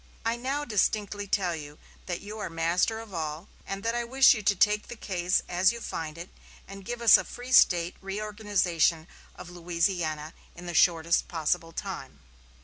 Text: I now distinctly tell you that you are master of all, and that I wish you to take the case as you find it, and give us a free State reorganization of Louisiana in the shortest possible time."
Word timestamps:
I 0.25 0.35
now 0.35 0.65
distinctly 0.65 1.27
tell 1.27 1.55
you 1.55 1.77
that 2.07 2.21
you 2.21 2.39
are 2.39 2.49
master 2.49 2.97
of 2.99 3.13
all, 3.13 3.49
and 3.67 3.83
that 3.83 3.93
I 3.93 4.03
wish 4.03 4.33
you 4.33 4.41
to 4.41 4.55
take 4.55 4.87
the 4.87 4.95
case 4.95 5.43
as 5.47 5.71
you 5.71 5.79
find 5.79 6.17
it, 6.17 6.31
and 6.67 6.83
give 6.83 7.03
us 7.03 7.19
a 7.19 7.23
free 7.23 7.51
State 7.51 7.95
reorganization 8.01 9.07
of 9.35 9.51
Louisiana 9.51 10.33
in 10.55 10.65
the 10.65 10.73
shortest 10.73 11.27
possible 11.27 11.71
time." 11.71 12.21